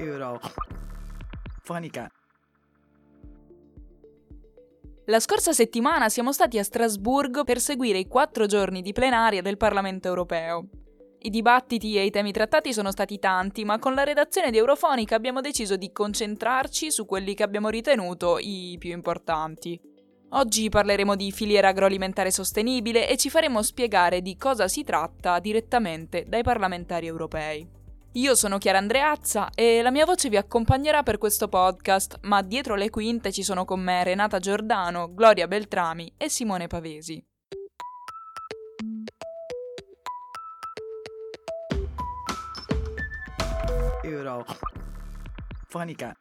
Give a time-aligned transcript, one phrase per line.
[0.00, 2.10] Eurofonica.
[5.06, 9.56] La scorsa settimana siamo stati a Strasburgo per seguire i quattro giorni di plenaria del
[9.56, 10.68] Parlamento europeo.
[11.22, 15.16] I dibattiti e i temi trattati sono stati tanti, ma con la redazione di Eurofonica
[15.16, 19.78] abbiamo deciso di concentrarci su quelli che abbiamo ritenuto i più importanti.
[20.30, 26.24] Oggi parleremo di filiera agroalimentare sostenibile e ci faremo spiegare di cosa si tratta direttamente
[26.26, 27.79] dai parlamentari europei.
[28.14, 32.74] Io sono Chiara Andreazza e la mia voce vi accompagnerà per questo podcast, ma dietro
[32.74, 37.24] le quinte ci sono con me Renata Giordano, Gloria Beltrami e Simone Pavesi.
[44.02, 46.16] Eurofonica.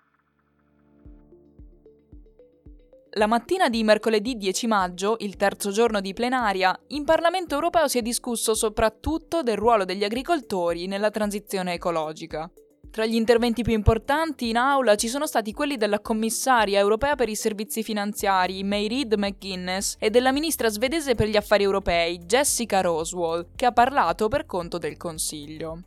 [3.13, 7.97] La mattina di mercoledì 10 maggio, il terzo giorno di plenaria, in Parlamento europeo si
[7.97, 12.49] è discusso soprattutto del ruolo degli agricoltori nella transizione ecologica.
[12.91, 17.29] Tra gli interventi più importanti in aula ci sono stati quelli della commissaria europea per
[17.29, 23.47] i servizi finanziari, Mayrid McGuinness, e della ministra svedese per gli affari europei, Jessica Roswell,
[23.55, 25.81] che ha parlato per conto del Consiglio.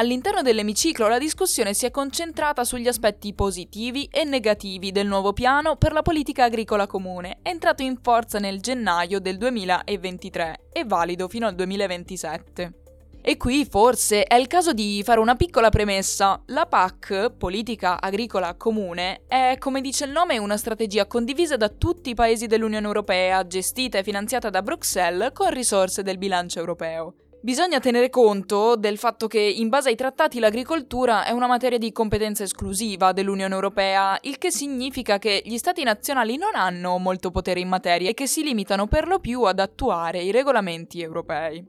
[0.00, 5.76] All'interno dell'emiciclo la discussione si è concentrata sugli aspetti positivi e negativi del nuovo piano
[5.76, 11.46] per la politica agricola comune, entrato in forza nel gennaio del 2023 e valido fino
[11.46, 12.72] al 2027.
[13.20, 16.40] E qui forse è il caso di fare una piccola premessa.
[16.46, 22.08] La PAC, Politica Agricola Comune, è, come dice il nome, una strategia condivisa da tutti
[22.08, 27.16] i paesi dell'Unione Europea, gestita e finanziata da Bruxelles con risorse del bilancio europeo.
[27.42, 31.90] Bisogna tenere conto del fatto che in base ai trattati l'agricoltura è una materia di
[31.90, 37.60] competenza esclusiva dell'Unione Europea, il che significa che gli Stati nazionali non hanno molto potere
[37.60, 41.64] in materia e che si limitano per lo più ad attuare i regolamenti europei.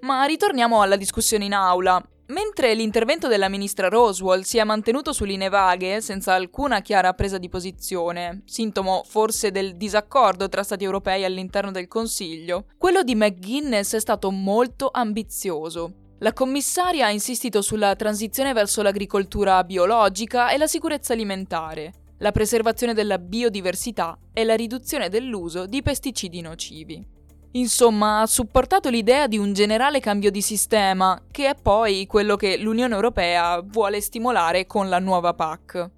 [0.00, 2.02] Ma ritorniamo alla discussione in aula.
[2.26, 7.36] Mentre l'intervento della ministra Roswell si è mantenuto su linee vaghe, senza alcuna chiara presa
[7.36, 13.94] di posizione, sintomo forse del disaccordo tra Stati europei all'interno del Consiglio, quello di McGuinness
[13.94, 15.92] è stato molto ambizioso.
[16.20, 22.94] La commissaria ha insistito sulla transizione verso l'agricoltura biologica e la sicurezza alimentare, la preservazione
[22.94, 27.13] della biodiversità e la riduzione dell'uso di pesticidi nocivi.
[27.56, 32.56] Insomma, ha supportato l'idea di un generale cambio di sistema, che è poi quello che
[32.56, 35.90] l'Unione Europea vuole stimolare con la nuova PAC.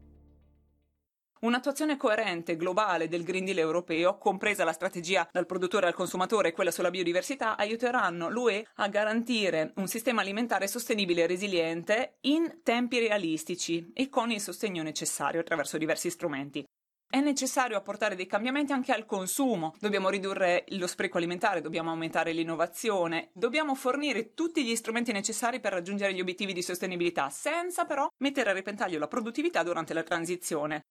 [1.41, 6.53] Un'attuazione coerente globale del Green Deal europeo, compresa la strategia dal produttore al consumatore e
[6.53, 12.99] quella sulla biodiversità, aiuteranno l'UE a garantire un sistema alimentare sostenibile e resiliente in tempi
[12.99, 16.63] realistici e con il sostegno necessario attraverso diversi strumenti.
[17.17, 22.33] È necessario apportare dei cambiamenti anche al consumo, dobbiamo ridurre lo spreco alimentare, dobbiamo aumentare
[22.33, 28.07] l'innovazione, dobbiamo fornire tutti gli strumenti necessari per raggiungere gli obiettivi di sostenibilità, senza però
[28.19, 30.83] mettere a repentaglio la produttività durante la transizione.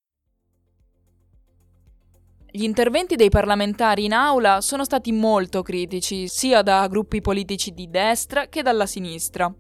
[2.49, 7.87] Gli interventi dei parlamentari in aula sono stati molto critici, sia da gruppi politici di
[7.87, 9.53] destra che dalla sinistra.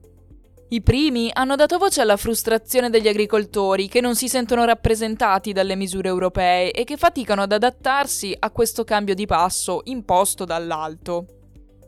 [0.67, 5.75] I primi hanno dato voce alla frustrazione degli agricoltori che non si sentono rappresentati dalle
[5.75, 11.27] misure europee e che faticano ad adattarsi a questo cambio di passo imposto dall'alto.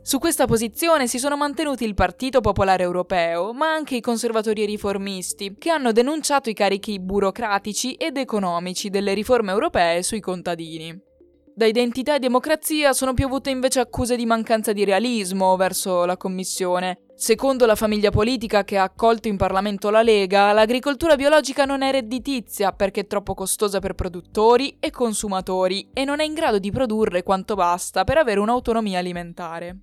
[0.00, 5.56] Su questa posizione si sono mantenuti il Partito Popolare Europeo, ma anche i conservatori riformisti,
[5.58, 10.96] che hanno denunciato i carichi burocratici ed economici delle riforme europee sui contadini.
[11.52, 17.00] Da identità e democrazia sono piovute invece accuse di mancanza di realismo verso la Commissione,
[17.20, 21.90] Secondo la famiglia politica che ha accolto in Parlamento la Lega, l'agricoltura biologica non è
[21.90, 26.70] redditizia perché è troppo costosa per produttori e consumatori e non è in grado di
[26.70, 29.78] produrre quanto basta per avere un'autonomia alimentare.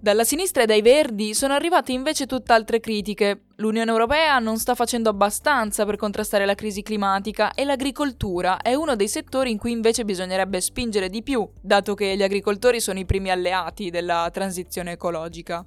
[0.00, 3.44] Dalla sinistra e dai verdi sono arrivate invece tutt'altre critiche.
[3.58, 8.96] L'Unione Europea non sta facendo abbastanza per contrastare la crisi climatica e l'agricoltura è uno
[8.96, 13.06] dei settori in cui invece bisognerebbe spingere di più, dato che gli agricoltori sono i
[13.06, 15.64] primi alleati della transizione ecologica.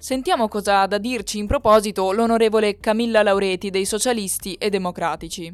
[0.00, 5.52] Sentiamo cosa ha da dirci in proposito l'onorevole Camilla Laureti dei Socialisti e Democratici.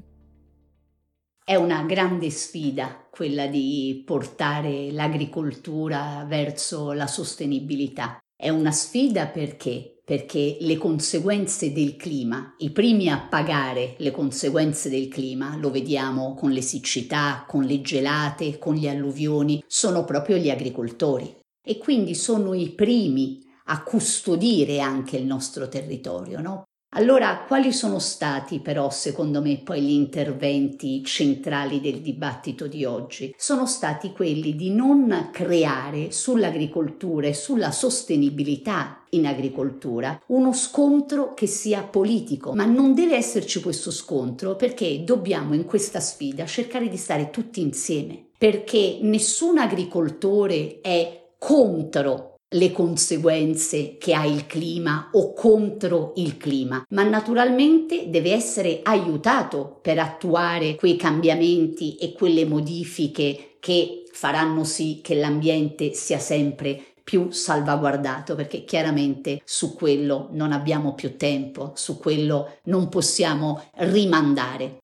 [1.42, 8.18] È una grande sfida quella di portare l'agricoltura verso la sostenibilità.
[8.36, 10.02] È una sfida perché?
[10.04, 16.34] Perché le conseguenze del clima, i primi a pagare le conseguenze del clima, lo vediamo
[16.34, 21.34] con le siccità, con le gelate, con gli alluvioni, sono proprio gli agricoltori.
[21.66, 26.64] E quindi sono i primi a custodire anche il nostro territorio, no?
[26.96, 33.34] Allora, quali sono stati però, secondo me, poi gli interventi centrali del dibattito di oggi?
[33.36, 41.46] Sono stati quelli di non creare sull'agricoltura e sulla sostenibilità in agricoltura uno scontro che
[41.46, 46.96] sia politico, ma non deve esserci questo scontro perché dobbiamo in questa sfida cercare di
[46.96, 55.32] stare tutti insieme, perché nessun agricoltore è contro le conseguenze che ha il clima o
[55.32, 63.56] contro il clima, ma naturalmente deve essere aiutato per attuare quei cambiamenti e quelle modifiche
[63.60, 70.94] che faranno sì che l'ambiente sia sempre più salvaguardato perché chiaramente su quello non abbiamo
[70.94, 74.78] più tempo, su quello non possiamo rimandare.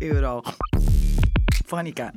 [0.00, 0.42] Euro.
[1.64, 2.12] Fonica.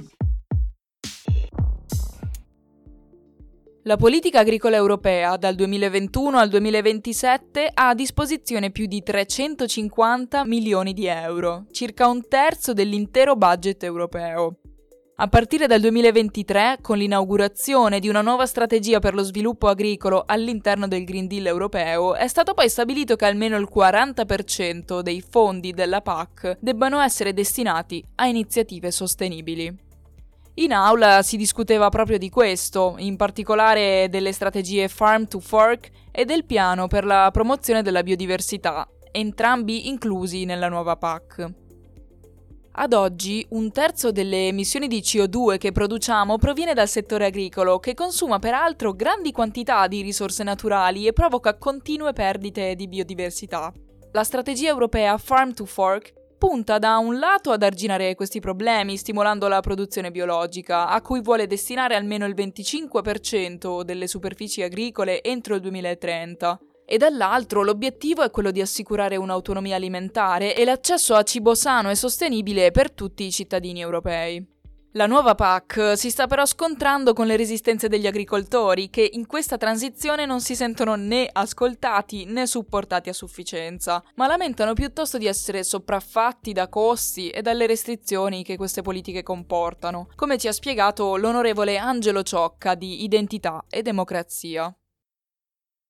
[3.85, 10.93] La politica agricola europea dal 2021 al 2027 ha a disposizione più di 350 milioni
[10.93, 14.57] di euro, circa un terzo dell'intero budget europeo.
[15.15, 20.87] A partire dal 2023, con l'inaugurazione di una nuova strategia per lo sviluppo agricolo all'interno
[20.87, 26.01] del Green Deal europeo, è stato poi stabilito che almeno il 40% dei fondi della
[26.01, 29.89] PAC debbano essere destinati a iniziative sostenibili.
[30.55, 36.25] In aula si discuteva proprio di questo, in particolare delle strategie Farm to Fork e
[36.25, 41.53] del piano per la promozione della biodiversità, entrambi inclusi nella nuova PAC.
[42.73, 47.93] Ad oggi un terzo delle emissioni di CO2 che produciamo proviene dal settore agricolo, che
[47.93, 53.71] consuma peraltro grandi quantità di risorse naturali e provoca continue perdite di biodiversità.
[54.11, 59.47] La strategia europea Farm to Fork punta da un lato ad arginare questi problemi, stimolando
[59.47, 65.61] la produzione biologica, a cui vuole destinare almeno il 25% delle superfici agricole entro il
[65.61, 66.59] 2030.
[66.83, 71.95] E dall'altro l'obiettivo è quello di assicurare un'autonomia alimentare e l'accesso a cibo sano e
[71.95, 74.43] sostenibile per tutti i cittadini europei.
[74.95, 79.55] La nuova PAC si sta però scontrando con le resistenze degli agricoltori che in questa
[79.55, 85.63] transizione non si sentono né ascoltati né supportati a sufficienza, ma lamentano piuttosto di essere
[85.63, 91.77] sopraffatti da costi e dalle restrizioni che queste politiche comportano, come ci ha spiegato l'onorevole
[91.77, 94.75] Angelo Ciocca di Identità e Democrazia.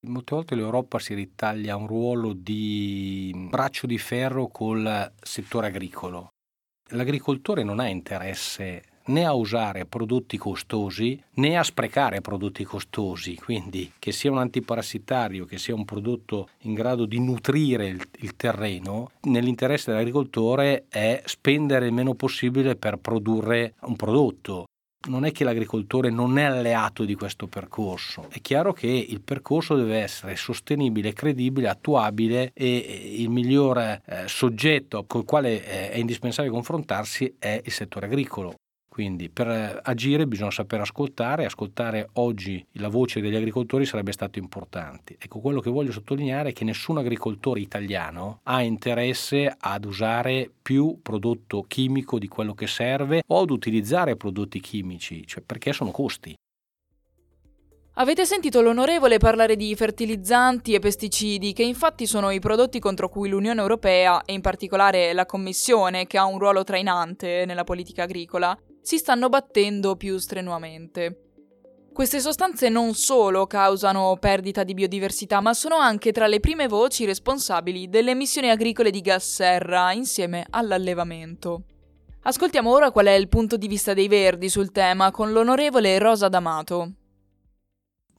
[0.02, 6.34] Molte volte l'Europa si ritaglia un ruolo di braccio di ferro col settore agricolo.
[6.94, 13.92] L'agricoltore non ha interesse né a usare prodotti costosi né a sprecare prodotti costosi, quindi
[14.00, 19.12] che sia un antiparassitario, che sia un prodotto in grado di nutrire il, il terreno,
[19.24, 24.66] nell'interesse dell'agricoltore è spendere il meno possibile per produrre un prodotto.
[25.10, 29.76] Non è che l'agricoltore non è alleato di questo percorso, è chiaro che il percorso
[29.76, 36.54] deve essere sostenibile, credibile, attuabile e il miglior eh, soggetto col quale eh, è indispensabile
[36.54, 38.54] confrontarsi è il settore agricolo.
[38.92, 44.38] Quindi per eh, agire bisogna saper ascoltare, ascoltare oggi la voce degli agricoltori sarebbe stato
[44.38, 45.16] importante.
[45.18, 51.00] Ecco, quello che voglio sottolineare è che nessun agricoltore italiano ha interesse ad usare più
[51.02, 56.36] prodotto chimico di quello che serve o ad utilizzare prodotti chimici, cioè perché sono costi.
[57.94, 63.30] Avete sentito l'onorevole parlare di fertilizzanti e pesticidi, che infatti sono i prodotti contro cui
[63.30, 68.58] l'Unione Europea e in particolare la Commissione, che ha un ruolo trainante nella politica agricola,
[68.82, 71.26] si stanno battendo più strenuamente.
[71.94, 77.06] Queste sostanze non solo causano perdita di biodiversità, ma sono anche tra le prime voci
[77.06, 81.64] responsabili delle emissioni agricole di gas serra insieme all'allevamento.
[82.24, 86.30] Ascoltiamo ora qual è il punto di vista dei Verdi sul tema con l'onorevole Rosa
[86.30, 86.94] D'Amato.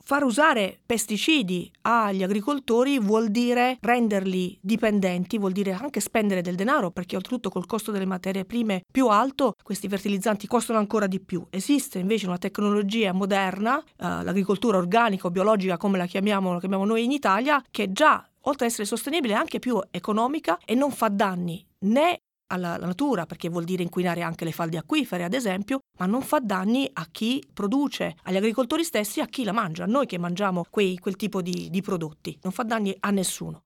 [0.04, 6.90] Far usare pesticidi agli agricoltori vuol dire renderli dipendenti, vuol dire anche spendere del denaro
[6.90, 11.47] perché oltretutto col costo delle materie prime più alto questi fertilizzanti costano ancora di più.
[11.50, 16.85] Esiste invece una tecnologia moderna, eh, l'agricoltura organica o biologica come la chiamiamo, la chiamiamo
[16.85, 20.90] noi in Italia, che già oltre ad essere sostenibile è anche più economica e non
[20.90, 22.18] fa danni né
[22.52, 26.38] alla natura, perché vuol dire inquinare anche le falde acquifere, ad esempio, ma non fa
[26.38, 30.64] danni a chi produce, agli agricoltori stessi, a chi la mangia, a noi che mangiamo
[30.68, 32.38] quei, quel tipo di, di prodotti.
[32.42, 33.62] Non fa danni a nessuno.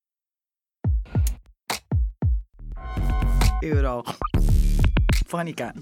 [3.60, 4.04] Euro.
[5.26, 5.72] Fonica.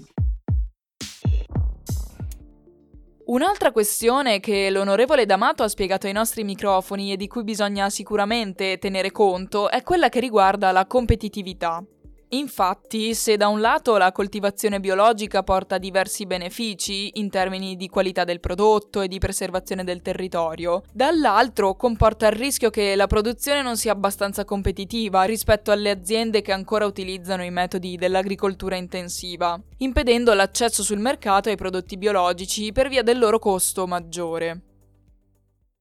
[3.25, 8.77] Un'altra questione che l'onorevole D'Amato ha spiegato ai nostri microfoni e di cui bisogna sicuramente
[8.77, 11.83] tenere conto è quella che riguarda la competitività.
[12.29, 18.23] Infatti, se da un lato la coltivazione biologica porta diversi benefici in termini di qualità
[18.23, 23.77] del prodotto e di preservazione del territorio, dall'altro comporta il rischio che la produzione non
[23.77, 30.83] sia abbastanza competitiva rispetto alle aziende che ancora utilizzano i metodi dell'agricoltura intensiva, impedendo l'accesso
[30.83, 34.61] sul mercato ai prodotti biologici per via del loro costo maggiore.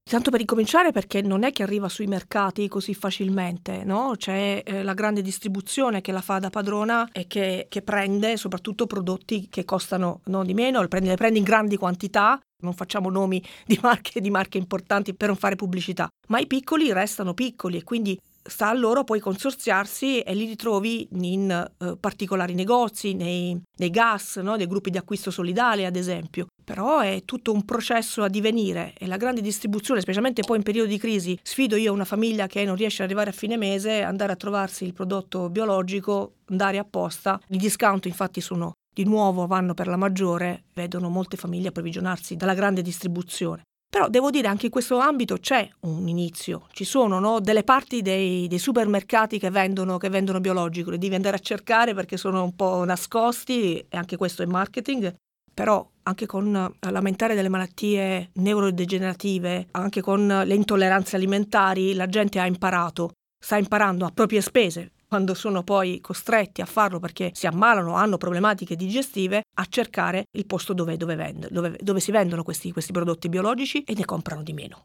[0.07, 4.13] Tanto per incominciare perché non è che arriva sui mercati così facilmente, no?
[4.19, 8.87] C'è eh, la grande distribuzione che la fa da padrona e che, che prende soprattutto
[8.87, 13.11] prodotti che costano no, di meno, le prende, le prende in grandi quantità non facciamo
[13.11, 17.79] nomi di marche, di marche importanti per non fare pubblicità, ma i piccoli restano piccoli
[17.79, 23.61] e quindi sta a loro poi consorziarsi e li ritrovi in eh, particolari negozi, nei,
[23.79, 24.57] nei gas, no?
[24.57, 26.47] dei gruppi di acquisto solidale ad esempio.
[26.63, 30.89] Però è tutto un processo a divenire e la grande distribuzione, specialmente poi in periodo
[30.89, 34.33] di crisi, sfido io una famiglia che non riesce ad arrivare a fine mese, andare
[34.33, 37.41] a trovarsi il prodotto biologico, andare apposta.
[37.49, 42.55] I discount infatti sono di nuovo vanno per la maggiore, vedono molte famiglie approvvigionarsi dalla
[42.55, 43.63] grande distribuzione.
[43.95, 48.03] Però devo dire anche in questo ambito c'è un inizio, ci sono no, delle parti
[48.03, 52.43] dei, dei supermercati che vendono, che vendono, biologico, le devi andare a cercare perché sono
[52.43, 55.15] un po' nascosti e anche questo è marketing,
[55.55, 62.47] però anche con l'aumentare delle malattie neurodegenerative, anche con le intolleranze alimentari, la gente ha
[62.47, 67.93] imparato, sta imparando a proprie spese, quando sono poi costretti a farlo perché si ammalano
[67.93, 72.43] o hanno problematiche digestive, a cercare il posto dove, dove, vende, dove, dove si vendono
[72.43, 74.83] questi, questi prodotti biologici e ne comprano di meno.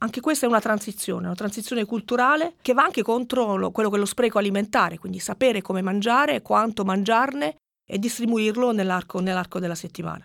[0.00, 3.96] Anche questa è una transizione, una transizione culturale che va anche contro lo, quello che
[3.96, 9.74] è lo spreco alimentare, quindi sapere come mangiare, quanto mangiarne e distribuirlo nell'arco, nell'arco della
[9.74, 10.24] settimana.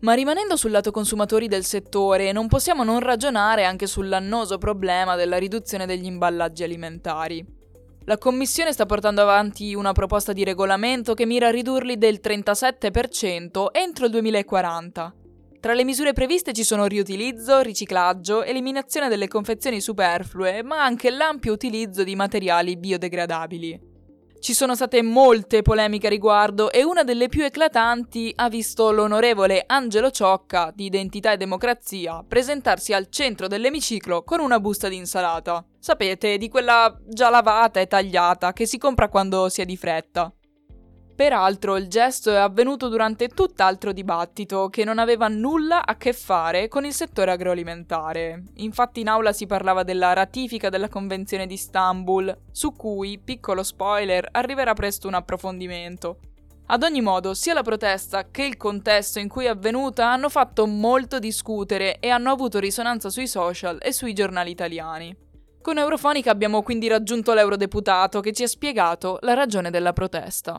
[0.00, 5.36] Ma rimanendo sul lato consumatori del settore, non possiamo non ragionare anche sull'annoso problema della
[5.36, 7.59] riduzione degli imballaggi alimentari.
[8.04, 13.66] La Commissione sta portando avanti una proposta di regolamento che mira a ridurli del 37%
[13.72, 15.14] entro il 2040.
[15.60, 21.52] Tra le misure previste ci sono riutilizzo, riciclaggio, eliminazione delle confezioni superflue, ma anche l'ampio
[21.52, 23.89] utilizzo di materiali biodegradabili.
[24.40, 29.64] Ci sono state molte polemiche a riguardo e una delle più eclatanti ha visto l'onorevole
[29.66, 35.62] Angelo Ciocca di Identità e Democrazia presentarsi al centro dell'emiciclo con una busta di insalata.
[35.78, 40.32] Sapete, di quella già lavata e tagliata che si compra quando si è di fretta.
[41.20, 46.66] Peraltro il gesto è avvenuto durante tutt'altro dibattito che non aveva nulla a che fare
[46.66, 48.44] con il settore agroalimentare.
[48.54, 54.28] Infatti in aula si parlava della ratifica della Convenzione di Istanbul, su cui, piccolo spoiler,
[54.32, 56.20] arriverà presto un approfondimento.
[56.68, 60.66] Ad ogni modo, sia la protesta che il contesto in cui è avvenuta hanno fatto
[60.66, 65.14] molto discutere e hanno avuto risonanza sui social e sui giornali italiani.
[65.60, 70.58] Con Eurofonica abbiamo quindi raggiunto l'eurodeputato che ci ha spiegato la ragione della protesta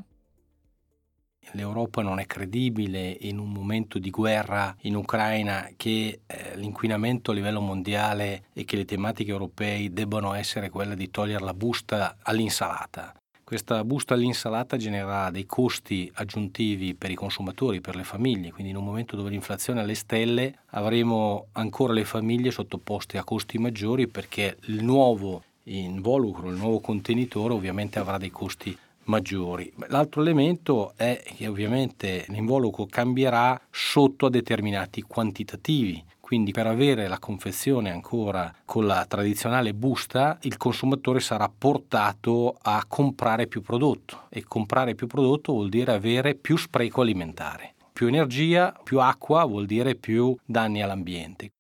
[1.52, 7.34] l'Europa non è credibile in un momento di guerra in Ucraina che eh, l'inquinamento a
[7.34, 13.14] livello mondiale e che le tematiche europee debbano essere quelle di togliere la busta all'insalata.
[13.44, 18.78] Questa busta all'insalata genererà dei costi aggiuntivi per i consumatori, per le famiglie, quindi in
[18.78, 24.08] un momento dove l'inflazione è alle stelle avremo ancora le famiglie sottoposte a costi maggiori
[24.08, 28.78] perché il nuovo involucro, il nuovo contenitore ovviamente avrà dei costi
[29.12, 29.72] maggiori.
[29.88, 36.04] L'altro elemento è che ovviamente l'involucro cambierà sotto a determinati quantitativi.
[36.22, 42.86] Quindi per avere la confezione ancora con la tradizionale busta, il consumatore sarà portato a
[42.88, 47.74] comprare più prodotto e comprare più prodotto vuol dire avere più spreco alimentare.
[47.92, 51.52] Più energia, più acqua vuol dire più danni all'ambiente.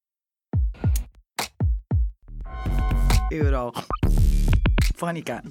[3.29, 3.73] Euro.
[4.95, 5.41] Fonica.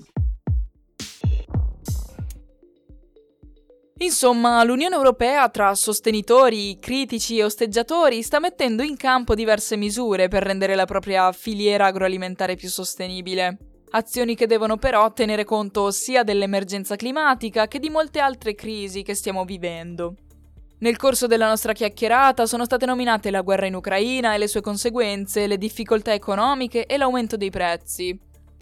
[4.02, 10.42] Insomma, l'Unione Europea, tra sostenitori, critici e osteggiatori, sta mettendo in campo diverse misure per
[10.42, 13.58] rendere la propria filiera agroalimentare più sostenibile.
[13.90, 19.14] Azioni che devono però tenere conto sia dell'emergenza climatica che di molte altre crisi che
[19.14, 20.14] stiamo vivendo.
[20.78, 24.62] Nel corso della nostra chiacchierata sono state nominate la guerra in Ucraina e le sue
[24.62, 28.18] conseguenze, le difficoltà economiche e l'aumento dei prezzi.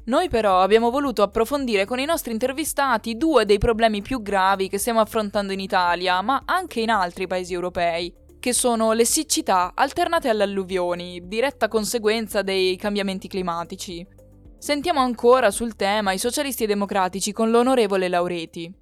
[0.08, 4.78] Noi però abbiamo voluto approfondire con i nostri intervistati due dei problemi più gravi che
[4.78, 8.10] stiamo affrontando in Italia, ma anche in altri paesi europei,
[8.40, 14.06] che sono le siccità alternate alle alluvioni, diretta conseguenza dei cambiamenti climatici.
[14.56, 18.72] Sentiamo ancora sul tema i socialisti democratici con l'onorevole Laureti.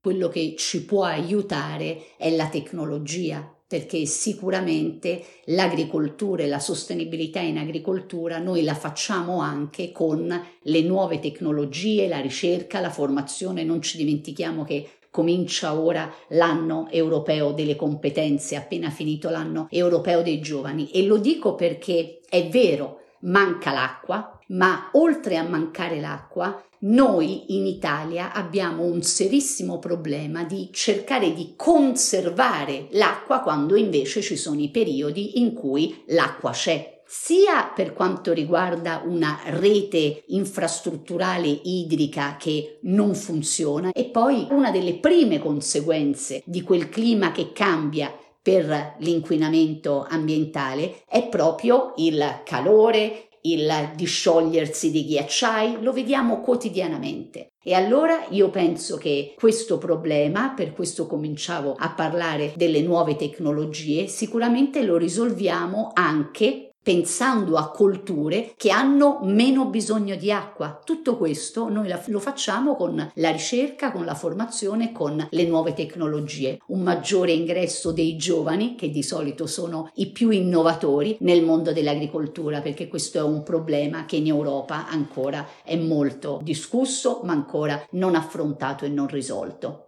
[0.00, 7.58] Quello che ci può aiutare è la tecnologia, perché sicuramente l'agricoltura e la sostenibilità in
[7.58, 13.64] agricoltura noi la facciamo anche con le nuove tecnologie, la ricerca, la formazione.
[13.64, 20.40] Non ci dimentichiamo che comincia ora l'anno europeo delle competenze, appena finito l'anno europeo dei
[20.40, 20.90] giovani.
[20.90, 27.66] E lo dico perché è vero, manca l'acqua, ma oltre a mancare l'acqua, noi in
[27.66, 34.70] Italia abbiamo un serissimo problema di cercare di conservare l'acqua quando invece ci sono i
[34.70, 37.02] periodi in cui l'acqua c'è.
[37.08, 44.94] Sia per quanto riguarda una rete infrastrutturale idrica che non funziona e poi una delle
[44.94, 48.12] prime conseguenze di quel clima che cambia
[48.46, 57.48] per l'inquinamento ambientale è proprio il calore, il disciogliersi dei ghiacciai, lo vediamo quotidianamente.
[57.62, 64.06] E allora io penso che questo problema, per questo cominciavo a parlare delle nuove tecnologie,
[64.06, 70.80] sicuramente lo risolviamo anche pensando a colture che hanno meno bisogno di acqua.
[70.84, 76.60] Tutto questo noi lo facciamo con la ricerca, con la formazione, con le nuove tecnologie.
[76.66, 82.60] Un maggiore ingresso dei giovani, che di solito sono i più innovatori nel mondo dell'agricoltura,
[82.60, 88.14] perché questo è un problema che in Europa ancora è molto discusso, ma ancora non
[88.14, 89.85] affrontato e non risolto.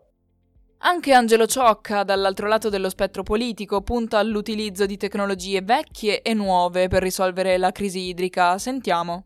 [0.81, 6.87] Anche Angelo Ciocca, dall'altro lato dello spettro politico, punta all'utilizzo di tecnologie vecchie e nuove
[6.87, 8.57] per risolvere la crisi idrica.
[8.59, 9.25] Sentiamo.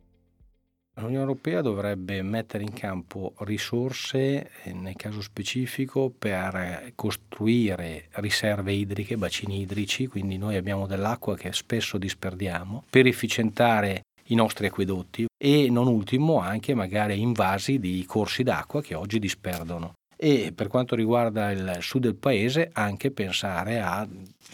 [0.95, 9.19] L'Unione Europea dovrebbe mettere in campo risorse, eh, nel caso specifico, per costruire riserve idriche,
[9.19, 15.69] bacini idrici, quindi noi abbiamo dell'acqua che spesso disperdiamo, per efficientare i nostri acquedotti e
[15.69, 19.93] non ultimo anche magari invasi di corsi d'acqua che oggi disperdono
[20.23, 24.07] e per quanto riguarda il sud del paese anche pensare a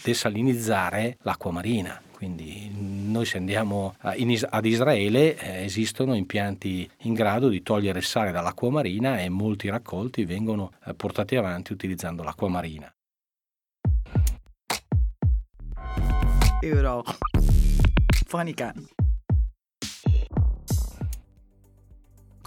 [0.02, 2.00] desalinizzare l'acqua marina.
[2.10, 8.32] Quindi noi se andiamo ad Israele eh, esistono impianti in grado di togliere il sale
[8.32, 12.90] dall'acqua marina e molti raccolti vengono eh, portati avanti utilizzando l'acqua marina.
[16.62, 17.04] Euro.
[18.26, 18.97] Funny can.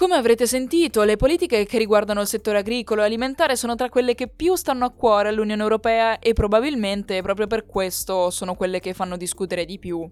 [0.02, 4.16] Come avrete sentito, le politiche che riguardano il settore agricolo e alimentare sono tra quelle
[4.16, 8.96] che più stanno a cuore all'Unione Europea e probabilmente proprio per questo sono quelle che
[8.96, 10.10] fanno discutere di più.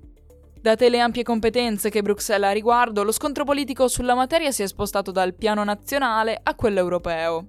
[0.62, 4.62] Date le ampie competenze che Bruxelles ha a riguardo, lo scontro politico sulla materia si
[4.62, 7.48] è spostato dal piano nazionale a quello europeo.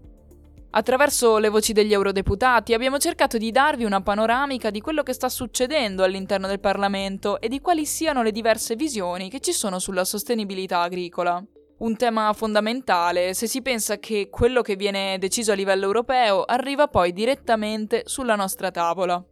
[0.71, 5.29] Attraverso le voci degli eurodeputati abbiamo cercato di darvi una panoramica di quello che sta
[5.29, 10.07] succedendo all'interno del Parlamento e di quali siano le diverse visioni che ci sono sulla
[10.07, 11.45] sostenibilità agricola
[11.81, 16.89] un tema fondamentale se si pensa che quello che viene deciso a livello europeo arriva
[16.89, 19.23] poi direttamente sulla nostra tavola.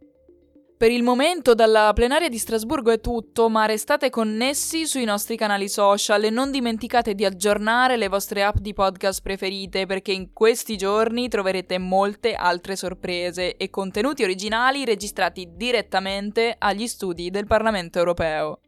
[0.79, 5.67] Per il momento dalla plenaria di Strasburgo è tutto, ma restate connessi sui nostri canali
[5.67, 10.77] social e non dimenticate di aggiornare le vostre app di podcast preferite perché in questi
[10.77, 18.61] giorni troverete molte altre sorprese e contenuti originali registrati direttamente agli studi del Parlamento europeo.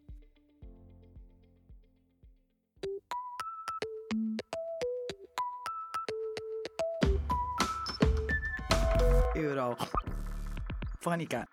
[9.61, 9.77] Euro.
[11.01, 11.47] Funny cat.